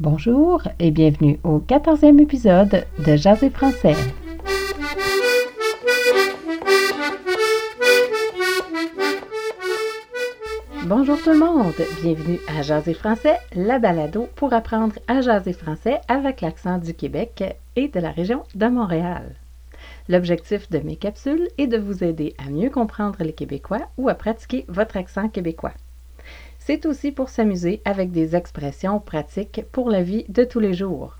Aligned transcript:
Bonjour 0.00 0.60
et 0.80 0.90
bienvenue 0.90 1.38
au 1.44 1.60
14e 1.60 2.20
épisode 2.20 2.84
de 3.06 3.14
Jaser 3.14 3.48
français. 3.48 3.94
Bonjour 10.86 11.16
tout 11.22 11.30
le 11.30 11.38
monde, 11.38 11.74
bienvenue 12.02 12.40
à 12.48 12.62
Jaser 12.62 12.94
français, 12.94 13.36
la 13.54 13.78
balado 13.78 14.26
pour 14.34 14.52
apprendre 14.52 14.96
à 15.06 15.20
jaser 15.20 15.52
français 15.52 16.00
avec 16.08 16.40
l'accent 16.40 16.78
du 16.78 16.92
Québec 16.92 17.44
et 17.76 17.86
de 17.86 18.00
la 18.00 18.10
région 18.10 18.42
de 18.56 18.66
Montréal. 18.66 19.36
L'objectif 20.08 20.68
de 20.70 20.80
mes 20.80 20.96
capsules 20.96 21.48
est 21.56 21.68
de 21.68 21.78
vous 21.78 22.02
aider 22.02 22.34
à 22.44 22.50
mieux 22.50 22.68
comprendre 22.68 23.22
les 23.22 23.32
Québécois 23.32 23.86
ou 23.96 24.08
à 24.08 24.14
pratiquer 24.14 24.64
votre 24.66 24.96
accent 24.96 25.28
québécois. 25.28 25.72
C'est 26.66 26.86
aussi 26.86 27.12
pour 27.12 27.28
s'amuser 27.28 27.82
avec 27.84 28.10
des 28.10 28.34
expressions 28.34 28.98
pratiques 28.98 29.66
pour 29.70 29.90
la 29.90 30.02
vie 30.02 30.24
de 30.30 30.44
tous 30.44 30.60
les 30.60 30.72
jours. 30.72 31.18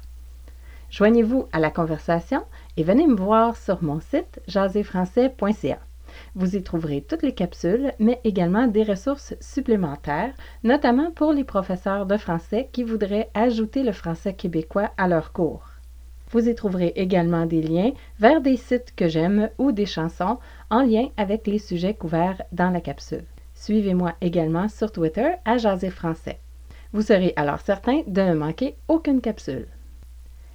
Joignez-vous 0.88 1.48
à 1.52 1.58
la 1.58 1.70
conversation 1.70 2.44
et 2.78 2.82
venez 2.82 3.06
me 3.06 3.14
voir 3.14 3.54
sur 3.54 3.82
mon 3.82 4.00
site 4.00 4.40
jaserfrançais.ca. 4.48 5.78
Vous 6.34 6.56
y 6.56 6.62
trouverez 6.62 7.02
toutes 7.02 7.20
les 7.20 7.34
capsules, 7.34 7.92
mais 7.98 8.22
également 8.24 8.68
des 8.68 8.84
ressources 8.84 9.34
supplémentaires, 9.38 10.32
notamment 10.62 11.10
pour 11.10 11.34
les 11.34 11.44
professeurs 11.44 12.06
de 12.06 12.16
français 12.16 12.70
qui 12.72 12.82
voudraient 12.82 13.28
ajouter 13.34 13.82
le 13.82 13.92
français 13.92 14.32
québécois 14.32 14.92
à 14.96 15.08
leur 15.08 15.34
cours. 15.34 15.68
Vous 16.30 16.48
y 16.48 16.54
trouverez 16.54 16.94
également 16.96 17.44
des 17.44 17.60
liens 17.60 17.92
vers 18.18 18.40
des 18.40 18.56
sites 18.56 18.94
que 18.96 19.08
j'aime 19.08 19.50
ou 19.58 19.72
des 19.72 19.84
chansons 19.84 20.38
en 20.70 20.80
lien 20.80 21.08
avec 21.18 21.46
les 21.46 21.58
sujets 21.58 21.92
couverts 21.92 22.40
dans 22.50 22.70
la 22.70 22.80
capsule. 22.80 23.26
Suivez-moi 23.64 24.12
également 24.20 24.68
sur 24.68 24.92
Twitter 24.92 25.36
à 25.46 25.56
Jaser 25.56 25.88
Français. 25.88 26.38
Vous 26.92 27.00
serez 27.00 27.32
alors 27.36 27.60
certain 27.60 28.02
de 28.06 28.20
ne 28.20 28.34
manquer 28.34 28.76
aucune 28.88 29.22
capsule. 29.22 29.68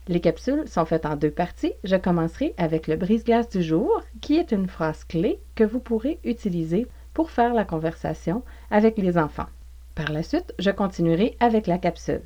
Les 0.08 0.20
capsules 0.20 0.68
sont 0.68 0.86
faites 0.86 1.08
en 1.08 1.16
deux 1.16 1.32
parties. 1.32 1.74
Je 1.84 1.96
commencerai 1.96 2.54
avec 2.60 2.86
le 2.86 2.98
brise-glace 2.98 3.50
du 3.50 3.64
jour, 3.64 4.04
qui 4.22 4.38
est 4.38 4.52
une 4.52 4.68
phrase 4.68 5.06
clé 5.06 5.40
que 5.56 5.64
vous 5.64 5.80
pourrez 5.80 6.20
utiliser 6.24 6.86
pour 7.16 7.32
faire 7.32 7.56
la 7.56 7.66
conversation 7.66 8.44
avec 8.70 8.96
les 9.00 9.18
enfants. 9.18 9.50
Par 9.96 10.12
la 10.12 10.22
suite, 10.22 10.54
je 10.60 10.70
continuerai 10.70 11.36
avec 11.40 11.66
la 11.66 11.80
capsule. 11.80 12.22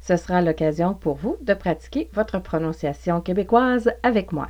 Ce 0.00 0.16
sera 0.16 0.40
l'occasion 0.40 0.94
pour 0.94 1.16
vous 1.16 1.36
de 1.42 1.54
pratiquer 1.54 2.08
votre 2.12 2.38
prononciation 2.38 3.20
québécoise 3.20 3.90
avec 4.04 4.30
moi. 4.30 4.46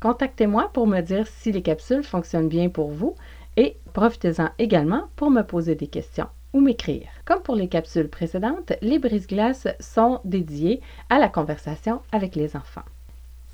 Contactez-moi 0.00 0.70
pour 0.72 0.88
me 0.88 1.00
dire 1.00 1.28
si 1.28 1.52
les 1.52 1.62
capsules 1.62 2.02
fonctionnent 2.02 2.48
bien 2.48 2.70
pour 2.70 2.90
vous 2.90 3.14
et 3.56 3.76
profitez-en 3.96 4.50
également 4.58 5.04
pour 5.16 5.30
me 5.30 5.40
poser 5.40 5.74
des 5.74 5.86
questions 5.86 6.26
ou 6.52 6.60
m'écrire. 6.60 7.08
Comme 7.24 7.40
pour 7.40 7.54
les 7.54 7.66
capsules 7.66 8.10
précédentes, 8.10 8.74
les 8.82 8.98
brise-glaces 8.98 9.68
sont 9.80 10.20
dédiées 10.22 10.82
à 11.08 11.18
la 11.18 11.30
conversation 11.30 12.02
avec 12.12 12.36
les 12.36 12.56
enfants. 12.56 12.84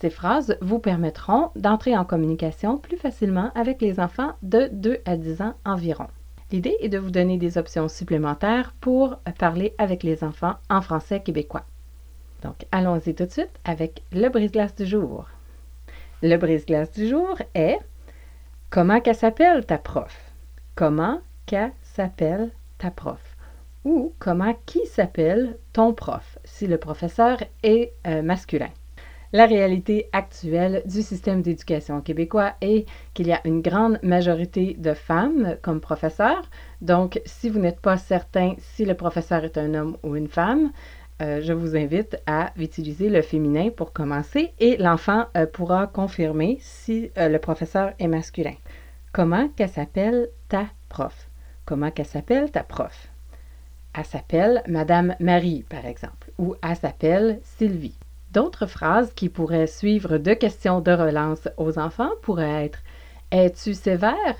Ces 0.01 0.11
phrases 0.11 0.59
vous 0.61 0.81
permettront 0.81 1.51
d'entrer 1.55 1.97
en 1.97 2.05
communication 2.05 2.77
plus 2.77 2.97
facilement 2.97 3.53
avec 3.55 3.81
les 3.81 4.01
enfants 4.01 4.33
de 4.43 4.69
2 4.73 4.98
à 5.05 5.17
10 5.17 5.43
ans 5.43 5.55
environ. 5.65 6.09
L'idée 6.51 6.77
est 6.81 6.89
de 6.89 6.98
vous 6.98 7.13
donner 7.13 7.39
des 7.39 7.57
options 7.57 7.87
supplémentaires 7.87 8.75
pour 8.81 9.19
parler 9.39 9.77
avec 9.79 10.03
les 10.03 10.25
enfants 10.25 10.57
en 10.69 10.81
français 10.81 11.20
québécois. 11.20 11.67
Donc, 12.43 12.67
allons-y 12.73 13.15
tout 13.15 13.27
de 13.27 13.31
suite 13.31 13.61
avec 13.65 14.03
le 14.11 14.29
brise-glace 14.29 14.75
du 14.75 14.87
jour. 14.87 15.29
Le 16.20 16.37
brise-glace 16.37 16.91
du 16.91 17.07
jour 17.07 17.39
est 17.55 17.79
Comment 18.70 19.01
qu'elle 19.01 19.15
s'appelle 19.15 19.65
ta 19.67 19.79
prof? 19.79 20.31
Comment 20.75 21.20
qu'elle 21.45 21.73
s'appelle 21.83 22.51
ta 22.78 22.91
prof? 22.91 23.20
Ou 23.84 24.15
comment 24.19 24.55
qui 24.65 24.87
s'appelle 24.87 25.59
ton 25.75 25.92
prof 25.92 26.39
si 26.45 26.67
le 26.67 26.79
professeur 26.79 27.37
est 27.62 27.92
euh, 28.06 28.23
masculin? 28.23 28.70
La 29.34 29.45
réalité 29.45 30.09
actuelle 30.12 30.83
du 30.87 31.03
système 31.03 31.42
d'éducation 31.42 32.01
québécois 32.01 32.55
est 32.62 32.87
qu'il 33.12 33.27
y 33.27 33.33
a 33.33 33.42
une 33.45 33.61
grande 33.61 33.98
majorité 34.02 34.74
de 34.79 34.95
femmes 34.95 35.57
comme 35.61 35.80
professeurs. 35.80 36.48
Donc, 36.80 37.20
si 37.27 37.51
vous 37.51 37.58
n'êtes 37.58 37.80
pas 37.80 37.98
certain 37.98 38.55
si 38.58 38.86
le 38.86 38.95
professeur 38.95 39.45
est 39.45 39.58
un 39.58 39.75
homme 39.75 39.98
ou 40.02 40.17
une 40.17 40.29
femme, 40.29 40.73
euh, 41.20 41.42
je 41.42 41.52
vous 41.52 41.77
invite 41.77 42.17
à 42.27 42.51
utiliser 42.57 43.11
le 43.11 43.20
féminin 43.20 43.69
pour 43.69 43.92
commencer 43.92 44.55
et 44.58 44.79
l'enfant 44.79 45.27
euh, 45.36 45.45
pourra 45.45 45.86
confirmer 45.86 46.57
si 46.61 47.11
le 47.14 47.36
professeur 47.36 47.92
est 47.98 48.08
masculin. 48.08 48.55
Comment 49.13 49.48
qu'elle 49.48 49.69
s'appelle 49.69 50.30
ta 50.52 50.67
prof? 50.90 51.30
Comment 51.64 51.90
qu'elle 51.90 52.05
s'appelle 52.05 52.51
ta 52.51 52.63
prof? 52.63 53.08
Elle 53.95 54.05
s'appelle 54.05 54.63
Madame 54.68 55.17
Marie, 55.18 55.63
par 55.63 55.86
exemple, 55.86 56.30
ou 56.36 56.57
elle 56.63 56.77
s'appelle 56.77 57.40
Sylvie. 57.42 57.96
D'autres 58.33 58.67
phrases 58.67 59.14
qui 59.14 59.30
pourraient 59.30 59.67
suivre 59.67 60.18
de 60.18 60.35
questions 60.35 60.83
de 60.83 60.92
relance 60.92 61.48
aux 61.57 61.79
enfants 61.79 62.11
pourraient 62.20 62.67
être 62.67 62.80
Es-tu 63.30 63.73
sévère? 63.73 64.36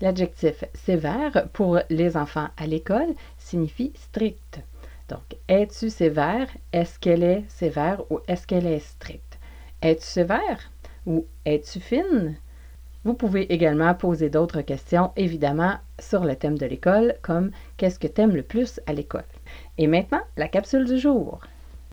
L'adjectif 0.00 0.62
sévère 0.72 1.48
pour 1.52 1.80
les 1.90 2.16
enfants 2.16 2.50
à 2.56 2.68
l'école 2.68 3.12
signifie 3.36 3.92
strict. 3.96 4.60
Donc, 5.08 5.36
es-tu 5.48 5.90
sévère? 5.90 6.46
Est-ce 6.72 7.00
qu'elle 7.00 7.24
est 7.24 7.42
sévère 7.48 8.02
ou 8.08 8.20
est-ce 8.28 8.46
qu'elle 8.46 8.66
est 8.66 8.78
stricte? 8.78 9.40
Es-tu 9.82 10.06
sévère? 10.06 10.70
Ou 11.06 11.26
es-tu 11.44 11.80
fine? 11.80 12.36
Vous 13.04 13.14
pouvez 13.14 13.52
également 13.52 13.94
poser 13.94 14.28
d'autres 14.28 14.60
questions, 14.60 15.12
évidemment, 15.16 15.76
sur 15.98 16.24
le 16.24 16.36
thème 16.36 16.58
de 16.58 16.66
l'école, 16.66 17.14
comme 17.22 17.50
Qu'est-ce 17.78 17.98
que 17.98 18.06
tu 18.06 18.20
aimes 18.20 18.36
le 18.36 18.42
plus 18.42 18.78
à 18.86 18.92
l'école? 18.92 19.24
Et 19.78 19.86
maintenant, 19.86 20.20
la 20.36 20.48
capsule 20.48 20.84
du 20.84 20.98
jour. 20.98 21.40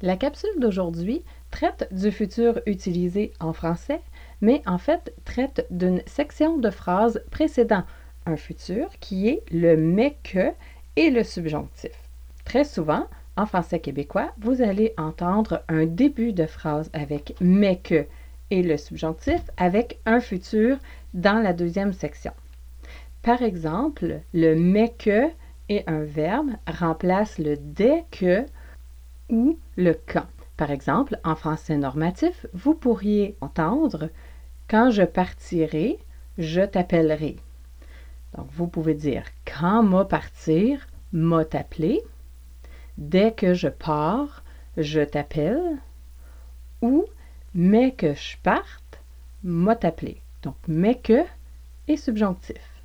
La 0.02 0.18
capsule 0.18 0.60
d'aujourd'hui 0.60 1.24
traite 1.50 1.88
du 1.92 2.12
futur 2.12 2.60
utilisé 2.66 3.32
en 3.40 3.54
français, 3.54 4.02
mais 4.42 4.62
en 4.68 4.78
fait 4.78 5.14
traite 5.24 5.66
d'une 5.72 6.02
section 6.06 6.58
de 6.58 6.70
phrases 6.70 7.24
précédant 7.32 7.84
un 8.26 8.36
futur 8.36 8.90
qui 9.00 9.30
est 9.30 9.44
le 9.52 9.78
mais 9.78 10.18
que 10.24 10.52
et 10.98 11.10
le 11.10 11.24
subjonctif. 11.24 11.92
Très 12.44 12.66
souvent, 12.66 13.06
en 13.38 13.46
français 13.46 13.80
québécois, 13.80 14.32
vous 14.40 14.62
allez 14.62 14.94
entendre 14.98 15.64
un 15.70 15.86
début 15.86 16.34
de 16.34 16.46
phrase 16.46 16.90
avec 16.94 17.36
mais 17.40 17.78
que 17.78 18.06
et 18.52 18.64
le 18.64 18.78
subjonctif 18.78 19.42
avec 19.58 20.00
un 20.06 20.20
futur 20.20 20.78
dans 21.14 21.42
la 21.42 21.54
deuxième 21.54 21.94
section. 21.94 22.34
Par 23.22 23.42
exemple, 23.42 24.22
le 24.34 24.56
mais 24.56 24.94
que 24.98 25.28
et 25.70 25.84
un 25.88 26.04
verbe 26.04 26.52
remplace 26.66 27.40
le 27.40 27.58
dès 27.58 28.06
que 28.12 28.46
ou 29.30 29.60
le 29.76 29.94
quand. 29.94 30.28
Par 30.56 30.72
exemple, 30.72 31.20
en 31.24 31.36
français 31.36 31.78
normatif, 31.78 32.46
vous 32.54 32.74
pourriez 32.74 33.36
entendre 33.42 34.10
quand 34.70 34.92
je 34.92 35.04
partirai, 35.04 36.00
je 36.38 36.62
t'appellerai. 36.62 37.38
Donc, 38.36 38.48
vous 38.52 38.68
pouvez 38.68 38.94
dire 38.94 39.24
quand 39.46 39.84
m'a 39.84 40.06
partir, 40.06 40.88
m'a 41.12 41.46
t'appeler. 41.46 42.02
Dès 42.98 43.32
que 43.32 43.54
je 43.54 43.68
pars, 43.68 44.44
je 44.78 45.02
t'appelle. 45.02 45.78
Ou 46.82 47.06
mais 47.54 47.92
que 47.92 48.14
je 48.14 48.38
parte, 48.44 49.00
m'a 49.44 49.76
t'appeler. 49.76 50.22
Donc, 50.44 50.56
mais 50.68 50.96
que 50.96 51.24
et 51.88 51.98
subjonctif. 51.98 52.82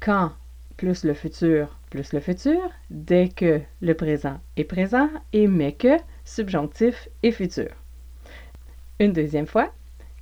Quand 0.00 0.32
plus 0.76 1.04
le 1.04 1.14
futur 1.14 1.76
plus 1.94 2.12
le 2.12 2.18
futur, 2.18 2.60
dès 2.90 3.28
que 3.28 3.60
le 3.80 3.94
présent 3.94 4.40
est 4.56 4.64
présent 4.64 5.08
et 5.32 5.46
mais 5.46 5.70
que 5.70 5.96
subjonctif 6.24 7.08
et 7.22 7.30
futur. 7.30 7.70
Une 8.98 9.12
deuxième 9.12 9.46
fois, 9.46 9.72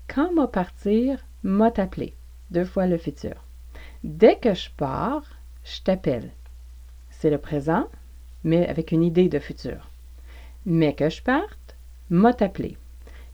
quand 0.07 0.35
m'a 0.35 0.49
partir, 0.49 1.25
m'a 1.43 1.71
t'appeler. 1.71 2.13
Deux 2.51 2.67
fois 2.67 2.87
le 2.87 2.99
futur. 2.99 3.43
Dès 4.05 4.37
que 4.37 4.53
je 4.53 4.69
pars, 4.77 5.25
je 5.65 5.81
t'appelle. 5.81 6.29
C'est 7.09 7.31
le 7.31 7.39
présent, 7.39 7.89
mais 8.45 8.69
avec 8.69 8.93
une 8.93 9.03
idée 9.03 9.31
de 9.31 9.39
futur. 9.39 9.89
Mais 10.67 10.93
que 10.93 11.09
je 11.09 11.23
parte, 11.23 11.75
m'a 12.11 12.35
t'appeler. 12.35 12.77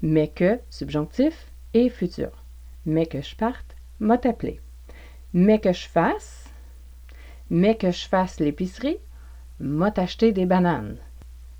Mais 0.03 0.29
que 0.29 0.61
subjonctif 0.71 1.51
et 1.75 1.89
futur 1.89 2.31
mais 2.89 3.07
que 3.07 3.21
je 3.21 3.37
parte, 3.37 3.77
m'a 4.01 4.15
appelé. 4.15 4.61
Mais 5.35 5.61
que 5.61 5.73
je 5.73 5.87
fasse, 5.87 6.51
mais 7.51 7.77
que 7.77 7.91
je 7.91 8.09
fasse 8.09 8.41
l'épicerie, 8.41 8.99
m'a 9.61 9.93
acheté 9.97 10.33
des 10.33 10.47
bananes. 10.47 10.97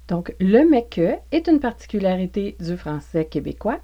Donc, 0.09 0.35
le 0.41 0.69
mais 0.69 0.87
que 0.87 1.17
est 1.33 1.47
une 1.49 1.61
particularité 1.61 2.57
du 2.61 2.77
français 2.77 3.27
québécois 3.27 3.81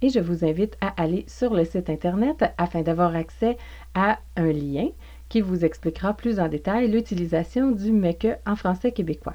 et 0.00 0.08
je 0.08 0.20
vous 0.20 0.44
invite 0.44 0.78
à 0.80 0.88
aller 1.00 1.24
sur 1.28 1.52
le 1.52 1.64
site 1.64 1.90
Internet 1.90 2.44
afin 2.56 2.82
d'avoir 2.82 3.14
accès 3.14 3.58
à 3.94 4.18
un 4.36 4.52
lien 4.52 4.88
qui 5.28 5.42
vous 5.42 5.64
expliquera 5.64 6.14
plus 6.14 6.40
en 6.40 6.48
détail 6.48 6.88
l'utilisation 6.90 7.72
du 7.72 7.92
mais 7.92 8.14
que 8.14 8.36
en 8.46 8.56
français 8.56 8.92
québécois. 8.92 9.34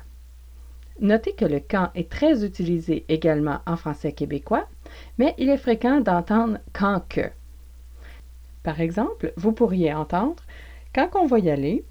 Notez 0.99 1.33
que 1.33 1.45
le 1.45 1.59
quand 1.59 1.89
est 1.95 2.09
très 2.09 2.45
utilisé 2.45 3.05
également 3.09 3.59
en 3.65 3.75
français 3.75 4.13
québécois, 4.13 4.67
mais 5.17 5.33
il 5.37 5.49
est 5.49 5.57
fréquent 5.57 6.01
d'entendre 6.01 6.59
quand 6.71 7.01
que. 7.09 7.29
Par 8.63 8.79
exemple, 8.79 9.33
vous 9.35 9.51
pourriez 9.51 9.93
entendre 9.93 10.41
quand 10.93 11.09
qu'on 11.09 11.25
va 11.25 11.39
y 11.39 11.49
aller, 11.49 11.83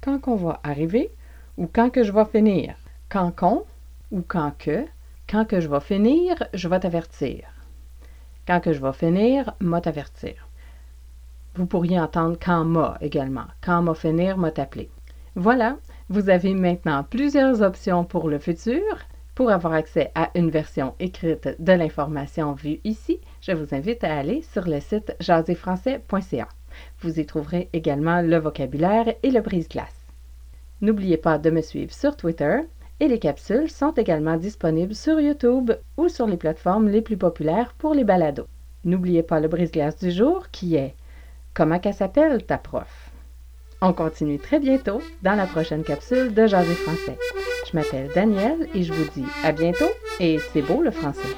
quand 0.00 0.20
qu'on 0.20 0.36
va 0.36 0.60
arriver 0.62 1.10
ou 1.56 1.66
quand 1.66 1.90
que 1.90 2.04
je 2.04 2.12
vais 2.12 2.24
finir. 2.24 2.76
Quand 3.08 3.30
qu'on, 3.34 3.64
ou 4.10 4.22
quand 4.26 4.52
que. 4.58 4.84
Quand 5.28 5.44
que 5.44 5.60
je 5.60 5.68
vais 5.68 5.80
finir, 5.80 6.36
je 6.54 6.68
vais 6.68 6.78
t'avertir. 6.78 7.48
Quand 8.46 8.60
que 8.60 8.72
je 8.72 8.80
vais 8.80 8.92
finir, 8.92 9.54
m'a 9.60 9.80
t'avertir. 9.80 10.48
Vous 11.56 11.66
pourriez 11.66 11.98
entendre 11.98 12.38
quand 12.40 12.64
m'a 12.64 12.96
également. 13.00 13.46
Quand 13.60 13.82
m'a 13.82 13.94
finir, 13.94 14.38
m'a 14.38 14.52
t'appeler. 14.52 14.88
Voilà, 15.34 15.76
vous 16.08 16.30
avez 16.30 16.54
maintenant 16.54 17.02
plusieurs 17.02 17.62
options 17.62 18.04
pour 18.04 18.28
le 18.28 18.38
futur. 18.38 18.80
Pour 19.34 19.50
avoir 19.50 19.72
accès 19.72 20.12
à 20.14 20.30
une 20.34 20.50
version 20.50 20.94
écrite 20.98 21.56
de 21.58 21.72
l'information 21.72 22.52
vue 22.52 22.78
ici, 22.84 23.20
je 23.42 23.52
vous 23.52 23.74
invite 23.74 24.02
à 24.04 24.16
aller 24.16 24.42
sur 24.42 24.66
le 24.66 24.80
site 24.80 25.14
jaséfrançais.ca. 25.20 26.48
Vous 27.00 27.20
y 27.20 27.26
trouverez 27.26 27.68
également 27.72 28.22
le 28.22 28.36
vocabulaire 28.36 29.12
et 29.22 29.30
le 29.30 29.40
brise-glace. 29.40 30.06
N'oubliez 30.80 31.16
pas 31.16 31.38
de 31.38 31.50
me 31.50 31.60
suivre 31.60 31.92
sur 31.92 32.16
Twitter 32.16 32.60
et 33.00 33.08
les 33.08 33.18
capsules 33.18 33.70
sont 33.70 33.92
également 33.92 34.36
disponibles 34.36 34.94
sur 34.94 35.20
YouTube 35.20 35.72
ou 35.96 36.08
sur 36.08 36.26
les 36.26 36.36
plateformes 36.36 36.88
les 36.88 37.02
plus 37.02 37.16
populaires 37.16 37.74
pour 37.76 37.94
les 37.94 38.04
balados. 38.04 38.46
N'oubliez 38.84 39.22
pas 39.22 39.40
le 39.40 39.48
brise-glace 39.48 39.98
du 39.98 40.12
jour 40.12 40.50
qui 40.50 40.76
est 40.76 40.94
Comment 41.52 41.78
qu'elle 41.78 41.94
s'appelle 41.94 42.44
ta 42.44 42.58
prof? 42.58 43.05
On 43.82 43.92
continue 43.92 44.38
très 44.38 44.58
bientôt 44.58 45.02
dans 45.22 45.34
la 45.34 45.46
prochaine 45.46 45.84
capsule 45.84 46.32
de 46.32 46.46
Jaser 46.46 46.74
français. 46.74 47.18
Je 47.70 47.76
m'appelle 47.76 48.10
Danielle 48.14 48.68
et 48.74 48.82
je 48.82 48.92
vous 48.92 49.10
dis 49.14 49.26
à 49.44 49.52
bientôt 49.52 49.90
et 50.18 50.38
c'est 50.52 50.62
beau 50.62 50.80
le 50.80 50.90
français. 50.90 51.28